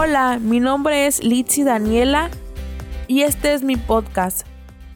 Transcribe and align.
Hola, 0.00 0.38
mi 0.40 0.60
nombre 0.60 1.08
es 1.08 1.24
Litsi 1.24 1.64
Daniela 1.64 2.30
y 3.08 3.22
este 3.22 3.52
es 3.52 3.64
mi 3.64 3.74
podcast. 3.74 4.46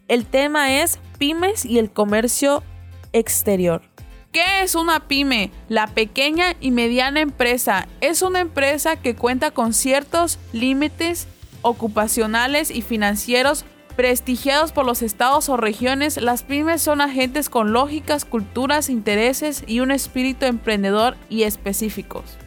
El 0.07 0.25
tema 0.25 0.81
es 0.81 1.01
pymes 1.19 1.65
y 1.65 1.81
el 1.81 1.91
comercio 1.91 2.63
exterior. 3.13 3.83
¿Qué 4.31 4.63
es 4.63 4.77
una 4.77 5.09
pyme? 5.09 5.51
La 5.69 5.89
pequeña 5.89 6.55
y 6.61 6.71
mediana 6.71 7.21
empresa 7.21 7.89
es 8.01 8.23
una 8.23 8.39
empresa 8.39 8.95
que 8.95 9.17
cuenta 9.17 9.51
con 9.51 9.75
ciertos 9.75 10.39
límites 10.53 11.27
ocupacionales 11.63 12.71
y 12.71 12.83
financieros 12.83 13.65
prestigiados 13.97 14.71
por 14.71 14.87
los 14.87 15.03
estados 15.03 15.49
o 15.49 15.57
regiones. 15.57 16.17
Las 16.17 16.45
pymes 16.45 16.81
son 16.81 17.01
agentes 17.01 17.49
con 17.49 17.73
lógicas, 17.73 18.25
culturas, 18.25 18.89
intereses 18.89 19.65
y 19.67 19.81
un 19.81 19.91
espíritu 19.91 20.47
emprendedor 20.47 21.17
y 21.29 21.43
específicos. 21.43 22.39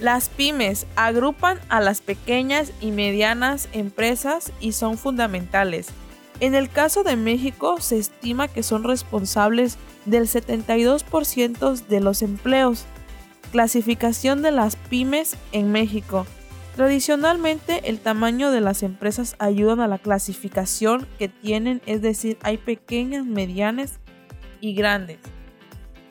Las 0.00 0.28
pymes 0.28 0.86
agrupan 0.94 1.58
a 1.68 1.80
las 1.80 2.00
pequeñas 2.00 2.72
y 2.80 2.90
medianas 2.90 3.68
empresas 3.72 4.52
y 4.60 4.72
son 4.72 4.98
fundamentales 4.98 5.92
en 6.40 6.54
el 6.54 6.68
caso 6.68 7.02
de 7.02 7.16
México 7.16 7.80
se 7.80 7.98
estima 7.98 8.48
que 8.48 8.62
son 8.62 8.84
responsables 8.84 9.78
del 10.04 10.24
72% 10.24 11.86
de 11.86 12.00
los 12.00 12.22
empleos. 12.22 12.84
Clasificación 13.52 14.42
de 14.42 14.50
las 14.50 14.76
pymes 14.76 15.36
en 15.52 15.72
México. 15.72 16.26
Tradicionalmente 16.74 17.88
el 17.88 18.00
tamaño 18.00 18.50
de 18.50 18.60
las 18.60 18.82
empresas 18.82 19.34
ayudan 19.38 19.80
a 19.80 19.88
la 19.88 19.98
clasificación 19.98 21.06
que 21.18 21.28
tienen, 21.28 21.80
es 21.86 22.02
decir, 22.02 22.36
hay 22.42 22.58
pequeñas, 22.58 23.24
medianas 23.24 23.98
y 24.60 24.74
grandes. 24.74 25.18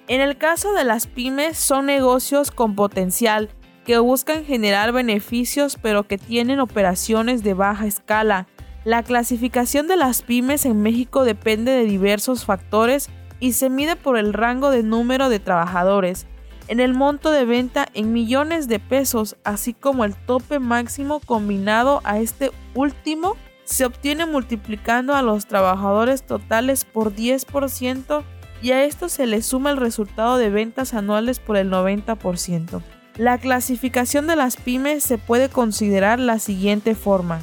En 0.07 0.21
el 0.21 0.37
caso 0.37 0.73
de 0.73 0.85
las 0.85 1.05
pymes 1.05 1.57
son 1.57 1.85
negocios 1.85 2.49
con 2.49 2.73
potencial 2.73 3.49
que 3.85 3.97
buscan 3.99 4.43
generar 4.43 4.91
beneficios 4.91 5.77
pero 5.81 6.03
que 6.03 6.17
tienen 6.17 6.59
operaciones 6.59 7.43
de 7.43 7.53
baja 7.53 7.85
escala 7.85 8.47
la 8.85 9.01
clasificación 9.01 9.87
de 9.87 9.97
las 9.97 10.21
pymes 10.21 10.63
en 10.63 10.83
México 10.83 11.25
depende 11.25 11.71
de 11.71 11.85
diversos 11.85 12.45
factores 12.45 13.09
y 13.39 13.53
se 13.53 13.71
mide 13.71 13.95
por 13.95 14.15
el 14.15 14.31
rango 14.31 14.69
de 14.69 14.83
número 14.83 15.27
de 15.27 15.39
trabajadores, 15.39 16.27
en 16.67 16.79
el 16.79 16.93
monto 16.93 17.31
de 17.31 17.45
venta 17.45 17.87
en 17.95 18.13
millones 18.13 18.67
de 18.67 18.79
pesos, 18.79 19.37
así 19.43 19.73
como 19.73 20.05
el 20.05 20.15
tope 20.15 20.59
máximo 20.59 21.19
combinado 21.19 22.01
a 22.03 22.19
este 22.19 22.51
último 22.75 23.35
se 23.63 23.85
obtiene 23.85 24.27
multiplicando 24.27 25.15
a 25.15 25.23
los 25.23 25.47
trabajadores 25.47 26.21
totales 26.21 26.85
por 26.85 27.15
10% 27.15 28.23
y 28.61 28.71
a 28.71 28.83
esto 28.83 29.09
se 29.09 29.25
le 29.25 29.41
suma 29.41 29.71
el 29.71 29.77
resultado 29.77 30.37
de 30.37 30.51
ventas 30.51 30.93
anuales 30.93 31.39
por 31.39 31.57
el 31.57 31.71
90%. 31.71 32.83
La 33.17 33.37
clasificación 33.37 34.27
de 34.27 34.35
las 34.35 34.57
pymes 34.57 35.01
se 35.01 35.17
puede 35.17 35.47
considerar 35.47 36.19
la 36.19 36.37
siguiente 36.37 36.95
forma. 36.95 37.39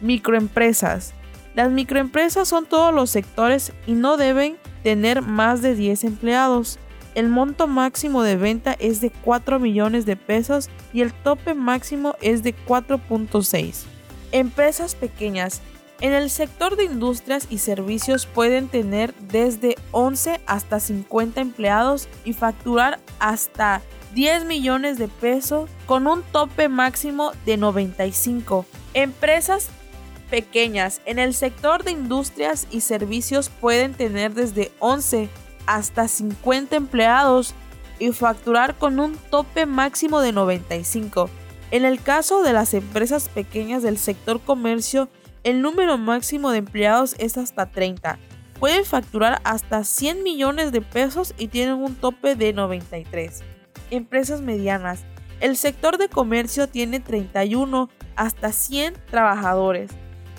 Microempresas. 0.00 1.12
Las 1.54 1.70
microempresas 1.70 2.48
son 2.48 2.64
todos 2.64 2.94
los 2.94 3.10
sectores 3.10 3.74
y 3.86 3.92
no 3.92 4.16
deben 4.16 4.56
tener 4.82 5.20
más 5.20 5.60
de 5.60 5.74
10 5.74 6.04
empleados. 6.04 6.78
El 7.14 7.28
monto 7.28 7.66
máximo 7.66 8.22
de 8.22 8.36
venta 8.36 8.74
es 8.78 9.02
de 9.02 9.10
4 9.10 9.58
millones 9.58 10.06
de 10.06 10.16
pesos 10.16 10.70
y 10.94 11.02
el 11.02 11.12
tope 11.12 11.52
máximo 11.52 12.14
es 12.22 12.42
de 12.42 12.54
4.6. 12.66 13.84
Empresas 14.32 14.94
pequeñas. 14.94 15.60
En 16.00 16.14
el 16.14 16.30
sector 16.30 16.76
de 16.76 16.84
industrias 16.84 17.46
y 17.50 17.58
servicios 17.58 18.24
pueden 18.24 18.68
tener 18.68 19.12
desde 19.16 19.76
11 19.90 20.40
hasta 20.46 20.80
50 20.80 21.42
empleados 21.42 22.08
y 22.24 22.32
facturar 22.32 23.00
hasta 23.18 23.82
10 24.14 24.44
millones 24.44 24.98
de 24.98 25.08
pesos 25.08 25.70
con 25.86 26.06
un 26.06 26.22
tope 26.22 26.68
máximo 26.68 27.32
de 27.46 27.56
95. 27.56 28.66
Empresas 28.94 29.68
pequeñas. 30.30 31.00
En 31.04 31.18
el 31.18 31.34
sector 31.34 31.84
de 31.84 31.92
industrias 31.92 32.66
y 32.70 32.80
servicios 32.80 33.50
pueden 33.50 33.94
tener 33.94 34.34
desde 34.34 34.72
11 34.78 35.28
hasta 35.66 36.08
50 36.08 36.76
empleados 36.76 37.54
y 37.98 38.12
facturar 38.12 38.76
con 38.76 38.98
un 38.98 39.16
tope 39.30 39.66
máximo 39.66 40.20
de 40.20 40.32
95. 40.32 41.28
En 41.70 41.84
el 41.84 42.02
caso 42.02 42.42
de 42.42 42.52
las 42.52 42.74
empresas 42.74 43.28
pequeñas 43.28 43.82
del 43.82 43.98
sector 43.98 44.40
comercio, 44.40 45.08
el 45.44 45.62
número 45.62 45.98
máximo 45.98 46.50
de 46.50 46.58
empleados 46.58 47.14
es 47.18 47.38
hasta 47.38 47.66
30. 47.66 48.18
Pueden 48.58 48.84
facturar 48.84 49.40
hasta 49.44 49.84
100 49.84 50.22
millones 50.22 50.72
de 50.72 50.80
pesos 50.80 51.34
y 51.38 51.48
tienen 51.48 51.76
un 51.76 51.94
tope 51.94 52.34
de 52.34 52.52
93. 52.52 53.42
Empresas 53.90 54.40
medianas. 54.40 55.04
El 55.40 55.56
sector 55.56 55.98
de 55.98 56.08
comercio 56.08 56.68
tiene 56.68 57.00
31 57.00 57.90
hasta 58.16 58.52
100 58.52 58.94
trabajadores. 59.10 59.90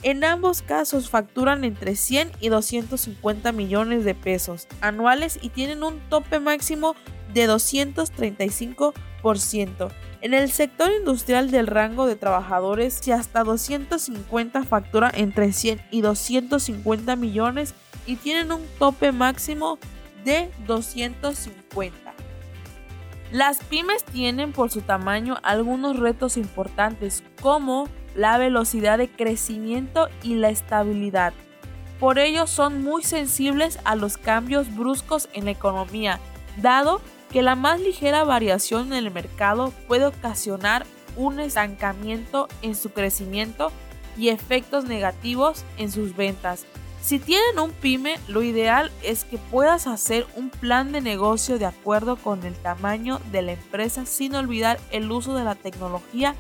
En 0.03 0.23
ambos 0.23 0.61
casos 0.61 1.09
facturan 1.09 1.63
entre 1.63 1.95
100 1.95 2.31
y 2.39 2.49
250 2.49 3.51
millones 3.51 4.03
de 4.03 4.13
pesos 4.15 4.67
anuales 4.79 5.37
y 5.41 5.49
tienen 5.49 5.83
un 5.83 5.99
tope 6.09 6.39
máximo 6.39 6.95
de 7.33 7.47
235%. 7.47 9.91
En 10.21 10.33
el 10.33 10.49
sector 10.51 10.91
industrial 10.91 11.51
del 11.51 11.67
rango 11.67 12.07
de 12.07 12.15
trabajadores, 12.15 12.99
si 13.01 13.11
hasta 13.11 13.43
250 13.43 14.63
factura 14.63 15.11
entre 15.13 15.51
100 15.51 15.81
y 15.91 16.01
250 16.01 17.15
millones 17.15 17.75
y 18.05 18.15
tienen 18.15 18.51
un 18.51 18.65
tope 18.79 19.11
máximo 19.11 19.77
de 20.23 20.51
250. 20.67 22.10
Las 23.31 23.63
pymes 23.63 24.03
tienen 24.03 24.51
por 24.51 24.71
su 24.71 24.81
tamaño 24.81 25.37
algunos 25.41 25.97
retos 25.97 26.35
importantes 26.35 27.23
como 27.41 27.87
la 28.13 28.37
velocidad 28.37 28.97
de 28.97 29.09
crecimiento 29.09 30.09
y 30.21 30.35
la 30.35 30.49
estabilidad. 30.49 31.31
Por 31.97 32.19
ello 32.19 32.45
son 32.45 32.83
muy 32.83 33.03
sensibles 33.03 33.79
a 33.85 33.95
los 33.95 34.17
cambios 34.17 34.75
bruscos 34.75 35.29
en 35.31 35.45
la 35.45 35.51
economía, 35.51 36.19
dado 36.57 36.99
que 37.31 37.41
la 37.41 37.55
más 37.55 37.79
ligera 37.79 38.25
variación 38.25 38.87
en 38.87 39.05
el 39.05 39.11
mercado 39.11 39.71
puede 39.87 40.07
ocasionar 40.07 40.85
un 41.15 41.39
estancamiento 41.39 42.49
en 42.61 42.75
su 42.75 42.91
crecimiento 42.91 43.71
y 44.17 44.27
efectos 44.27 44.83
negativos 44.83 45.63
en 45.77 45.89
sus 45.89 46.17
ventas. 46.17 46.65
Si 47.01 47.17
tienen 47.17 47.57
un 47.57 47.71
pyme, 47.71 48.17
lo 48.27 48.43
ideal 48.43 48.91
es 49.03 49.25
que 49.25 49.39
puedas 49.39 49.87
hacer 49.87 50.27
un 50.35 50.51
plan 50.51 50.91
de 50.91 51.01
negocio 51.01 51.57
de 51.57 51.65
acuerdo 51.65 52.15
con 52.15 52.43
el 52.43 52.53
tamaño 52.53 53.19
de 53.31 53.41
la 53.41 53.53
empresa 53.53 54.05
sin 54.05 54.35
olvidar 54.35 54.77
el 54.91 55.11
uso 55.11 55.35
de 55.35 55.43
la 55.43 55.55
tecnología 55.55 56.35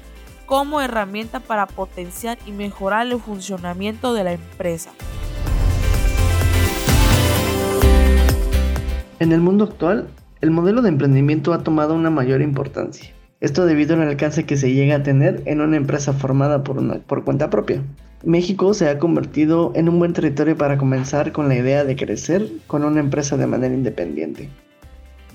como 0.45 0.79
herramienta 0.79 1.39
para 1.39 1.65
potenciar 1.65 2.37
y 2.45 2.51
mejorar 2.51 3.07
el 3.07 3.19
funcionamiento 3.19 4.13
de 4.13 4.23
la 4.23 4.33
empresa. 4.33 4.91
En 9.19 9.31
el 9.31 9.41
mundo 9.41 9.63
actual, 9.63 10.09
el 10.41 10.51
modelo 10.51 10.83
de 10.83 10.89
emprendimiento 10.89 11.53
ha 11.53 11.63
tomado 11.63 11.95
una 11.95 12.11
mayor 12.11 12.41
importancia. 12.41 13.13
Esto 13.39 13.65
debido 13.65 13.95
al 13.95 14.03
alcance 14.03 14.45
que 14.45 14.57
se 14.57 14.71
llega 14.71 14.97
a 14.97 15.03
tener 15.03 15.41
en 15.45 15.59
una 15.61 15.77
empresa 15.77 16.13
formada 16.13 16.63
por, 16.63 16.77
una, 16.77 16.99
por 16.99 17.23
cuenta 17.23 17.49
propia. 17.49 17.81
México 18.23 18.73
se 18.75 18.87
ha 18.87 18.99
convertido 18.99 19.71
en 19.75 19.89
un 19.89 19.97
buen 19.97 20.13
territorio 20.13 20.55
para 20.55 20.77
comenzar 20.77 21.31
con 21.31 21.47
la 21.47 21.55
idea 21.55 21.83
de 21.83 21.95
crecer 21.95 22.47
con 22.67 22.83
una 22.83 22.99
empresa 22.99 23.35
de 23.35 23.47
manera 23.47 23.73
independiente. 23.73 24.49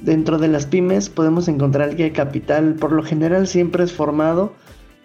Dentro 0.02 0.38
de 0.38 0.48
las 0.48 0.66
pymes 0.66 1.08
podemos 1.08 1.48
encontrar 1.48 1.97
que 1.97 2.06
el 2.06 2.12
capital 2.12 2.74
por 2.74 2.92
lo 2.92 3.02
general 3.02 3.48
siempre 3.48 3.82
es 3.82 3.92
formado 3.92 4.52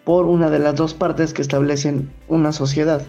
por 0.04 0.26
una 0.26 0.50
de 0.50 0.60
las 0.60 0.76
dos 0.76 0.94
partes 0.94 1.34
que 1.34 1.42
establecen 1.42 2.10
una 2.28 2.52
sociedad. 2.52 3.02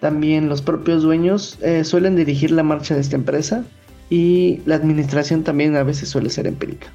También 0.00 0.50
los 0.50 0.60
propios 0.60 1.02
dueños 1.02 1.58
eh, 1.62 1.84
suelen 1.84 2.16
dirigir 2.16 2.50
la 2.50 2.62
marcha 2.62 2.94
de 2.94 3.00
esta 3.00 3.16
empresa 3.16 3.64
y 4.10 4.60
la 4.66 4.74
administración 4.74 5.44
también 5.44 5.76
a 5.76 5.82
veces 5.82 6.10
suele 6.10 6.28
ser 6.28 6.46
empírica. 6.46 6.88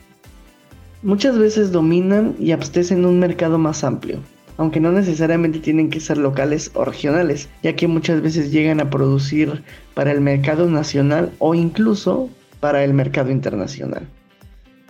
Muchas 1.02 1.40
veces 1.40 1.72
dominan 1.72 2.36
y 2.40 2.52
abastecen 2.52 3.06
un 3.06 3.20
mercado 3.20 3.58
más 3.58 3.84
amplio, 3.84 4.20
aunque 4.60 4.82
no 4.82 4.92
necesariamente 4.92 5.60
tienen 5.60 5.90
que 5.90 6.02
ser 6.02 6.18
locales 6.18 6.70
o 6.74 6.84
regionales, 6.84 7.48
ya 7.64 7.78
que 7.78 7.88
muchas 7.88 8.22
veces 8.22 8.52
llegan 8.52 8.82
a 8.82 8.90
producir 8.90 9.64
para 9.94 10.12
el 10.12 10.20
mercado 10.20 10.70
nacional 10.70 11.32
o 11.40 11.56
incluso 11.56 12.30
para 12.60 12.84
el 12.84 12.94
mercado 12.94 13.32
internacional. 13.32 14.06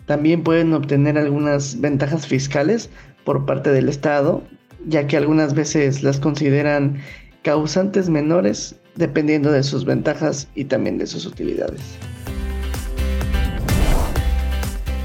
También 0.08 0.42
pueden 0.42 0.74
obtener 0.74 1.20
algunas 1.20 1.80
ventajas 1.80 2.26
fiscales 2.26 2.90
por 3.26 3.46
parte 3.46 3.72
del 3.72 3.90
Estado, 3.90 4.42
ya 4.88 5.06
que 5.06 5.18
algunas 5.18 5.54
veces 5.54 6.02
las 6.02 6.20
consideran 6.20 6.98
causantes 7.44 8.10
menores 8.10 8.76
dependiendo 8.96 9.52
de 9.52 9.62
sus 9.62 9.86
ventajas 9.86 10.48
y 10.56 10.66
también 10.66 10.98
de 10.98 11.06
sus 11.06 11.28
utilidades. 11.28 11.82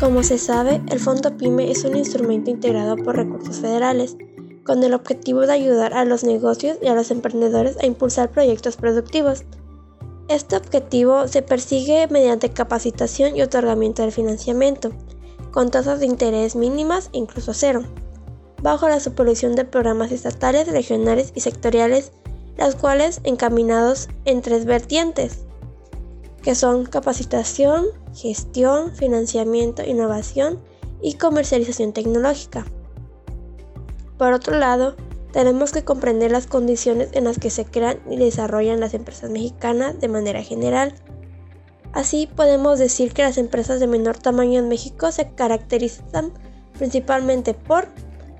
Como 0.00 0.22
se 0.22 0.38
sabe, 0.38 0.80
el 0.90 1.00
Fondo 1.00 1.36
PYME 1.36 1.70
es 1.70 1.84
un 1.84 1.96
instrumento 1.96 2.50
integrado 2.50 2.96
por 2.96 3.16
recursos 3.16 3.60
federales, 3.60 4.16
con 4.64 4.82
el 4.82 4.94
objetivo 4.94 5.42
de 5.42 5.52
ayudar 5.52 5.94
a 5.94 6.04
los 6.04 6.24
negocios 6.24 6.78
y 6.82 6.86
a 6.88 6.94
los 6.94 7.10
emprendedores 7.10 7.76
a 7.78 7.86
impulsar 7.86 8.30
proyectos 8.30 8.76
productivos. 8.76 9.44
Este 10.28 10.56
objetivo 10.56 11.28
se 11.28 11.42
persigue 11.42 12.08
mediante 12.08 12.50
capacitación 12.50 13.36
y 13.36 13.42
otorgamiento 13.42 14.02
del 14.02 14.12
financiamiento, 14.12 14.90
con 15.50 15.70
tasas 15.70 16.00
de 16.00 16.06
interés 16.06 16.56
mínimas 16.56 17.10
incluso 17.12 17.52
cero. 17.52 17.84
bajo 18.62 18.88
la 18.88 18.98
supervisión 18.98 19.54
de 19.54 19.66
programas 19.66 20.10
estatales, 20.10 20.68
regionales 20.68 21.32
y 21.34 21.40
sectoriales, 21.40 22.12
los 22.56 22.74
cuales 22.76 23.20
encaminados 23.22 24.08
en 24.24 24.40
tres 24.40 24.64
vertientes, 24.64 25.40
que 26.42 26.54
son 26.54 26.86
capacitación, 26.86 27.84
gestión, 28.14 28.94
financiamiento, 28.94 29.82
innovación 29.84 30.60
y 31.02 31.14
comercialización 31.14 31.92
tecnológica. 31.92 32.64
Por 34.18 34.32
otro 34.32 34.58
lado, 34.58 34.96
tenemos 35.32 35.72
que 35.72 35.84
comprender 35.84 36.30
las 36.30 36.46
condiciones 36.46 37.08
en 37.12 37.24
las 37.24 37.38
que 37.38 37.50
se 37.50 37.64
crean 37.64 37.98
y 38.08 38.16
desarrollan 38.16 38.80
las 38.80 38.94
empresas 38.94 39.30
mexicanas 39.30 39.98
de 39.98 40.08
manera 40.08 40.42
general. 40.42 40.94
Así 41.92 42.28
podemos 42.28 42.78
decir 42.78 43.12
que 43.12 43.22
las 43.22 43.38
empresas 43.38 43.80
de 43.80 43.86
menor 43.86 44.16
tamaño 44.16 44.60
en 44.60 44.68
México 44.68 45.10
se 45.10 45.30
caracterizan 45.30 46.32
principalmente 46.78 47.54
por 47.54 47.88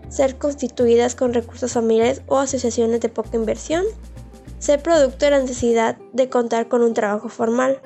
ser 0.09 0.39
constituidas 0.39 1.15
con 1.15 1.35
recursos 1.35 1.73
familiares 1.73 2.23
o 2.27 2.39
asociaciones 2.39 3.01
de 3.01 3.09
poca 3.09 3.37
inversión, 3.37 3.85
ser 4.59 4.83
producto 4.83 5.25
de 5.25 5.33
la 5.33 5.41
necesidad 5.41 5.97
de 6.13 6.29
contar 6.29 6.69
con 6.69 6.83
un 6.83 6.95
trabajo 6.95 7.29
formal, 7.29 7.81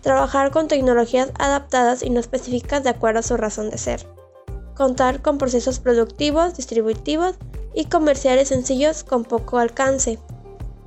trabajar 0.00 0.50
con 0.50 0.68
tecnologías 0.68 1.30
adaptadas 1.38 2.02
y 2.02 2.10
no 2.10 2.20
específicas 2.20 2.84
de 2.84 2.90
acuerdo 2.90 3.20
a 3.20 3.24
su 3.24 3.36
razón 3.36 3.70
de 3.70 3.78
ser, 3.78 4.06
contar 4.78 5.22
con 5.22 5.38
procesos 5.38 5.80
productivos, 5.80 6.56
distributivos 6.56 7.34
y 7.74 7.86
comerciales 7.86 8.48
sencillos 8.48 9.02
con 9.02 9.24
poco 9.24 9.58
alcance. 9.58 10.20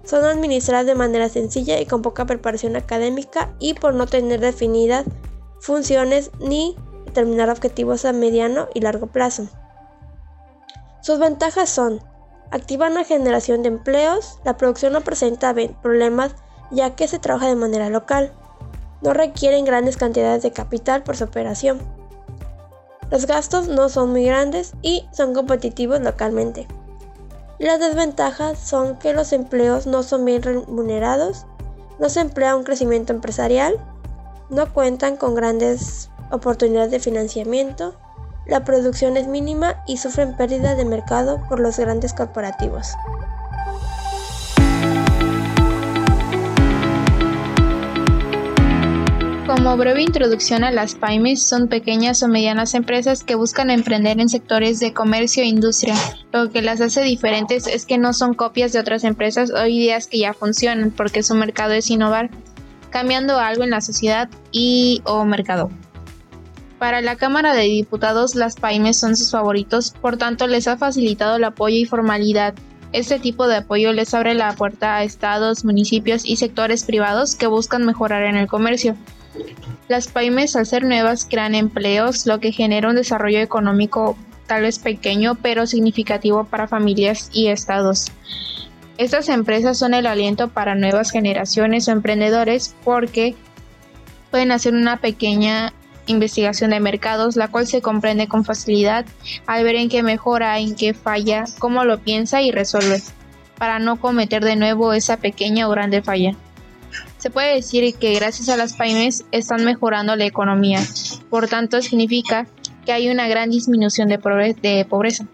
Son 0.06 0.24
administradas 0.24 0.86
de 0.86 0.96
manera 0.96 1.28
sencilla 1.28 1.78
y 1.80 1.86
con 1.86 2.02
poca 2.02 2.26
preparación 2.26 2.78
académica 2.78 3.54
y 3.60 3.74
por 3.74 3.94
no 3.94 4.08
tener 4.08 4.40
definidas 4.40 5.06
funciones 5.60 6.32
ni 6.40 6.78
determinar 7.06 7.50
objetivos 7.50 8.06
a 8.06 8.14
mediano 8.14 8.70
y 8.74 8.80
largo 8.80 9.08
plazo. 9.08 9.50
Sus 11.02 11.20
ventajas 11.20 11.70
son, 11.70 12.02
activan 12.50 12.94
la 12.94 13.04
generación 13.04 13.62
de 13.62 13.68
empleos, 13.68 14.40
la 14.46 14.56
producción 14.56 14.94
no 14.94 15.02
presenta 15.02 15.54
problemas 15.82 16.34
ya 16.72 16.96
que 16.96 17.10
se 17.10 17.20
trabaja 17.20 17.48
de 17.48 17.56
manera 17.56 17.90
local, 17.90 18.32
no 19.02 19.14
requieren 19.14 19.66
grandes 19.66 19.98
cantidades 19.98 20.44
de 20.44 20.52
capital 20.54 21.04
por 21.04 21.18
su 21.18 21.26
operación. 21.26 22.01
Los 23.12 23.28
gastos 23.28 23.68
no 23.68 23.90
son 23.90 24.12
muy 24.12 24.24
grandes 24.24 24.74
y 24.82 25.06
son 25.12 25.34
competitivos 25.34 26.00
localmente. 26.00 26.68
Las 27.60 27.80
desventajas 27.80 28.58
son 28.58 28.98
que 28.98 29.14
los 29.14 29.34
empleos 29.34 29.86
no 29.86 30.02
son 30.02 30.24
bien 30.24 30.42
remunerados, 30.42 31.46
no 32.00 32.10
se 32.10 32.22
emplea 32.22 32.56
un 32.56 32.64
crecimiento 32.64 33.14
empresarial, 33.14 33.76
no 34.50 34.74
cuentan 34.74 35.18
con 35.18 35.36
grandes 35.36 36.10
oportunidades 36.32 36.90
de 36.90 37.00
financiamiento, 37.00 37.96
la 38.46 38.64
producción 38.64 39.18
es 39.18 39.28
mínima 39.28 39.84
y 39.86 39.98
sufren 39.98 40.36
pérdida 40.36 40.76
de 40.76 40.86
mercado 40.86 41.44
por 41.48 41.60
los 41.60 41.78
grandes 41.78 42.14
corporativos. 42.14 42.94
Como 49.52 49.76
breve 49.76 50.02
introducción 50.02 50.64
a 50.64 50.72
las 50.72 50.96
pymes, 50.96 51.44
son 51.44 51.68
pequeñas 51.68 52.24
o 52.24 52.30
medianas 52.30 52.74
empresas 52.74 53.26
que 53.26 53.36
buscan 53.36 53.70
emprender 53.70 54.22
en 54.22 54.30
sectores 54.30 54.80
de 54.80 54.94
comercio 54.94 55.44
e 55.44 55.48
industria. 55.48 55.94
Lo 56.32 56.50
que 56.50 56.62
las 56.62 56.80
hace 56.80 57.02
diferentes 57.02 57.68
es 57.68 57.86
que 57.86 57.98
no 57.98 58.14
son 58.14 58.34
copias 58.34 58.72
de 58.72 58.80
otras 58.80 59.04
empresas 59.04 59.52
o 59.52 59.66
ideas 59.66 60.08
que 60.08 60.20
ya 60.20 60.34
funcionan, 60.34 60.92
porque 60.92 61.22
su 61.22 61.36
mercado 61.36 61.74
es 61.74 61.90
innovar, 61.90 62.30
cambiando 62.92 63.40
algo 63.40 63.66
en 63.66 63.72
la 63.72 63.82
sociedad 63.82 64.30
y 64.54 65.02
o 65.04 65.26
mercado. 65.26 65.70
Para 66.80 67.02
la 67.02 67.18
Cámara 67.18 67.54
de 67.54 67.64
Diputados, 67.64 68.36
las 68.36 68.56
pymes 68.56 68.98
son 68.98 69.18
sus 69.18 69.32
favoritos, 69.32 69.92
por 69.92 70.16
tanto 70.16 70.48
les 70.48 70.70
ha 70.70 70.78
facilitado 70.78 71.36
el 71.36 71.44
apoyo 71.44 71.76
y 71.76 71.84
formalidad. 71.84 72.54
Este 72.94 73.20
tipo 73.20 73.48
de 73.48 73.58
apoyo 73.58 73.94
les 73.94 74.14
abre 74.14 74.34
la 74.34 74.54
puerta 74.54 74.98
a 74.98 75.04
estados, 75.04 75.64
municipios 75.64 76.26
y 76.26 76.36
sectores 76.36 76.84
privados 76.84 77.36
que 77.36 77.48
buscan 77.48 77.86
mejorar 77.86 78.24
en 78.24 78.36
el 78.36 78.48
comercio. 78.48 78.96
Las 79.88 80.08
pymes 80.08 80.56
al 80.56 80.66
ser 80.66 80.84
nuevas 80.84 81.26
crean 81.30 81.56
empleos, 81.56 82.26
lo 82.26 82.40
que 82.40 82.52
genera 82.52 82.90
un 82.90 82.96
desarrollo 82.96 83.40
económico 83.40 84.18
tal 84.46 84.64
vez 84.64 84.80
pequeño 84.80 85.36
pero 85.36 85.66
significativo 85.66 86.44
para 86.44 86.68
familias 86.68 87.30
y 87.32 87.48
estados. 87.48 88.12
Estas 88.98 89.30
empresas 89.30 89.80
son 89.80 89.94
el 89.94 90.06
aliento 90.06 90.50
para 90.50 90.76
nuevas 90.76 91.12
generaciones 91.12 91.88
o 91.88 91.92
emprendedores 91.92 92.76
porque 92.84 93.36
pueden 94.30 94.52
hacer 94.52 94.74
una 94.74 94.98
pequeña 94.98 95.74
investigación 96.08 96.72
de 96.72 96.80
mercados, 96.80 97.36
la 97.36 97.48
cual 97.48 97.68
se 97.68 97.82
comprende 97.82 98.28
con 98.28 98.46
facilidad 98.46 99.06
al 99.48 99.64
ver 99.64 99.76
en 99.76 99.90
qué 99.90 100.04
mejora, 100.04 100.60
en 100.60 100.76
qué 100.76 100.94
falla, 100.94 101.46
cómo 101.60 101.84
lo 101.86 102.00
piensa 102.00 102.42
y 102.42 102.52
resuelve, 102.52 103.02
para 103.58 103.80
no 103.80 104.00
cometer 104.00 104.44
de 104.44 104.56
nuevo 104.56 104.94
esa 104.94 105.18
pequeña 105.18 105.68
o 105.68 105.72
grande 105.72 106.02
falla. 106.02 106.36
Se 107.18 107.30
puede 107.30 107.56
decir 107.56 107.94
que 107.96 108.16
gracias 108.16 108.50
a 108.50 108.58
las 108.58 108.74
pymes 108.74 109.26
están 109.32 109.64
mejorando 109.64 110.16
la 110.16 110.26
economía, 110.26 110.80
por 111.30 111.48
tanto 111.48 111.82
significa 111.82 112.48
que 112.86 112.92
hay 112.92 113.10
una 113.10 113.28
gran 113.28 113.52
disminución 113.52 114.08
de, 114.08 114.18
pobreza. 114.18 115.26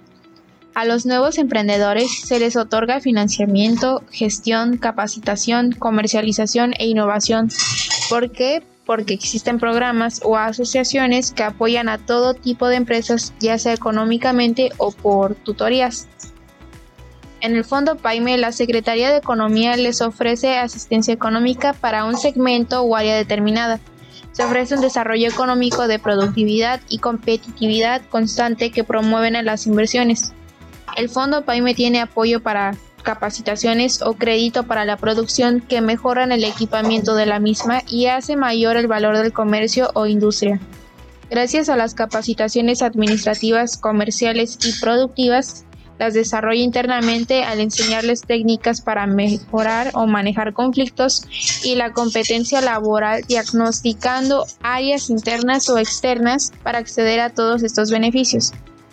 A 0.75 0.85
los 0.85 1.05
nuevos 1.05 1.37
emprendedores 1.37 2.11
se 2.25 2.39
les 2.39 2.55
otorga 2.55 2.99
financiamiento, 2.99 4.03
gestión, 4.11 4.77
capacitación, 4.77 5.71
comercialización 5.71 6.73
e 6.77 6.87
innovación. 6.87 7.49
¿Por 8.09 8.31
qué? 8.31 8.61
Porque 8.88 9.13
existen 9.13 9.60
programas 9.60 10.22
o 10.24 10.38
asociaciones 10.38 11.31
que 11.31 11.44
apoyan 11.44 11.89
a 11.89 12.00
todo 12.00 12.34
tipo 12.34 12.68
de 12.68 12.78
empresas, 12.78 13.34
ya 13.39 13.60
sea 13.60 13.74
económicamente 13.74 14.72
o 14.78 14.92
por 14.92 15.36
tutorías. 15.36 16.07
En 17.39 17.56
el 17.56 17.63
Fondo 17.63 17.98
PAIME, 17.98 18.39
la 18.39 18.51
Secretaría 18.51 19.12
de 19.12 19.18
Economía 19.18 19.78
les 19.78 20.01
ofrece 20.01 20.57
asistencia 20.57 21.13
económica 21.13 21.74
para 21.74 22.06
un 22.06 22.18
segmento 22.18 22.81
o 22.81 22.95
área 22.95 23.16
determinada. 23.16 23.80
Se 24.31 24.44
ofrece 24.44 24.75
un 24.75 24.81
desarrollo 24.81 25.28
económico 25.28 25.88
de 25.88 26.00
productividad 26.00 26.80
y 26.89 26.98
competitividad 26.98 28.01
constante 28.10 28.72
que 28.72 28.84
promueven 28.84 29.36
a 29.36 29.44
las 29.44 29.68
inversiones. 29.68 30.34
El 30.95 31.10
Fondo 31.10 31.44
PAIME 31.44 31.75
tiene 31.75 32.01
apoyo 32.01 32.42
para 32.42 32.75
capacitaciones 33.07 34.01
o 34.01 34.15
crédito 34.15 34.63
para 34.63 34.83
la 34.83 34.98
producción 34.98 35.62
que 35.62 35.80
mejoran 35.80 36.33
el 36.33 36.44
equipamiento 36.44 37.15
de 37.15 37.25
la 37.25 37.39
misma 37.39 37.81
y 37.88 38.07
hace 38.07 38.36
mayor 38.36 38.75
el 38.75 38.88
valor 38.88 39.18
del 39.18 39.31
comercio 39.31 39.92
o 39.94 40.07
industria. 40.07 40.59
Gracias 41.30 41.69
a 41.69 41.77
las 41.77 41.94
capacitaciones 41.94 42.81
administrativas, 42.81 43.77
comerciales 43.77 44.59
y 44.62 44.77
productivas, 44.81 45.63
las 45.98 46.15
desarrolla 46.15 46.62
internamente 46.62 47.46
al 47.46 47.62
enseñarles 47.62 48.24
técnicas 48.24 48.81
para 48.81 49.08
mejorar 49.08 49.91
o 49.93 50.05
manejar 50.05 50.51
conflictos 50.51 51.24
y 51.63 51.75
la 51.75 51.93
competencia 51.93 52.60
laboral 52.60 53.24
diagnosticando 53.25 54.46
áreas 54.62 55.10
internas 55.10 55.70
o 55.70 55.77
externas 55.77 56.51
para 56.62 56.79
acceder 56.79 57.22
a 57.22 57.29
todos 57.29 57.63
estos 57.63 57.89
beneficios. 57.89 58.51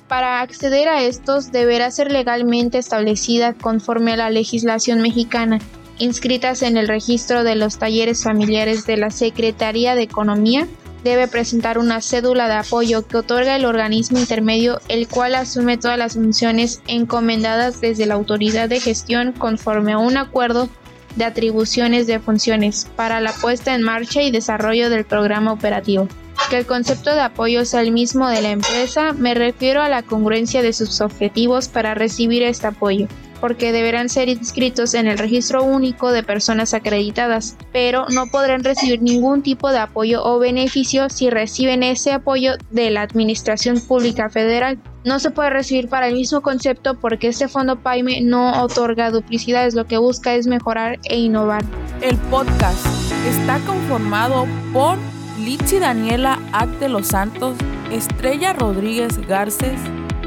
Para 0.09 0.43
acceder 0.43 0.89
a 0.89 1.03
estos 1.03 1.51
deberá 1.51 1.91
ser 1.91 2.13
legalmente 2.13 2.79
establecida 2.79 3.55
conforme 3.55 4.13
a 4.13 4.17
la 4.17 4.31
legislación 4.31 5.01
mexicana, 5.01 5.59
inscritas 5.99 6.63
en 6.63 6.77
el 6.77 6.89
registro 6.89 7.43
de 7.43 7.55
los 7.55 7.79
talleres 7.79 8.23
familiares 8.23 8.87
de 8.87 8.97
la 8.97 9.11
Secretaría 9.11 9.95
de 9.95 10.03
Economía 10.03 10.69
debe 11.05 11.29
presentar 11.29 11.79
una 11.79 12.01
cédula 12.01 12.49
de 12.49 12.55
apoyo 12.55 13.07
que 13.07 13.19
otorga 13.19 13.57
el 13.57 13.67
organismo 13.67 14.19
intermedio, 14.19 14.81
el 14.89 15.07
cual 15.07 15.35
asume 15.35 15.77
todas 15.77 15.99
las 15.99 16.15
funciones 16.15 16.81
encomendadas 16.87 17.81
desde 17.81 18.07
la 18.07 18.15
autoridad 18.15 18.71
de 18.71 18.81
gestión 18.81 19.33
conforme 19.33 19.93
a 19.93 19.99
un 19.99 20.17
acuerdo 20.17 20.69
de 21.17 21.27
atribuciones 21.27 22.07
de 22.07 22.19
funciones 22.19 22.89
para 22.97 23.21
la 23.21 23.33
puesta 23.33 23.75
en 23.75 23.83
marcha 23.83 24.23
y 24.23 24.31
desarrollo 24.31 24.89
del 24.91 25.05
programa 25.05 25.53
operativo. 25.53 26.09
Que 26.51 26.59
el 26.59 26.67
concepto 26.67 27.15
de 27.15 27.21
apoyo 27.21 27.65
sea 27.65 27.81
el 27.81 27.91
mismo 27.91 28.29
de 28.29 28.43
la 28.43 28.51
empresa, 28.51 29.13
me 29.13 29.35
refiero 29.35 29.83
a 29.83 29.89
la 29.89 30.03
congruencia 30.03 30.63
de 30.63 30.73
sus 30.73 31.01
objetivos 31.01 31.69
para 31.69 31.95
recibir 31.95 32.43
este 32.43 32.67
apoyo 32.67 33.09
porque 33.45 33.73
deberán 33.73 34.09
ser 34.09 34.31
inscritos 34.31 34.95
en 34.95 35.07
el 35.07 35.19
registro 35.19 35.63
único 35.65 36.13
de 36.13 36.23
personas 36.23 36.73
acreditadas, 36.73 37.59
pero 37.75 38.07
no 38.09 38.27
podrán 38.29 38.65
recibir 38.65 39.03
ningún 39.03 39.43
tipo 39.43 39.71
de 39.71 39.81
apoyo 39.81 40.25
o 40.25 40.39
beneficio 40.39 41.11
si 41.11 41.29
reciben 41.29 41.83
ese 41.83 42.13
apoyo 42.13 42.53
de 42.71 42.91
la 42.91 43.03
Administración 43.03 43.83
Pública 43.83 44.31
Federal. 44.31 44.79
No 45.05 45.19
se 45.19 45.31
puede 45.31 45.51
recibir 45.51 45.91
para 45.91 46.09
el 46.09 46.15
mismo 46.15 46.41
concepto 46.41 46.99
porque 46.99 47.29
este 47.29 47.49
fondo 47.49 47.77
PAIME 47.77 48.23
no 48.23 48.63
otorga 48.63 49.11
duplicidades, 49.11 49.75
lo 49.75 49.87
que 49.87 49.99
busca 49.99 50.35
es 50.35 50.47
mejorar 50.47 50.99
e 51.05 51.19
innovar. 51.19 51.63
El 52.01 52.17
podcast 52.17 52.87
está 53.29 53.59
conformado 53.67 54.47
por 54.73 54.97
Lichi 55.39 55.79
Daniela 55.81 56.39
Acte 56.53 56.89
Los 56.89 57.09
Santos, 57.09 57.57
Estrella 57.91 58.53
Rodríguez 58.53 59.19
Garces, 59.27 59.81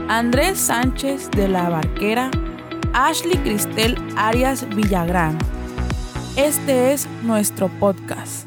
Andrés 0.10 0.60
Sánchez 0.60 1.32
de 1.32 1.48
la 1.48 1.70
Barquera, 1.70 2.30
Ashley 2.94 3.38
Cristel 3.38 3.96
Arias 4.18 4.68
Villagrán. 4.76 5.38
Este 6.36 6.92
es 6.94 7.08
nuestro 7.24 7.70
podcast. 7.80 8.47